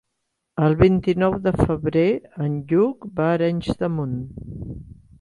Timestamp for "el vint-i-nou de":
0.67-1.53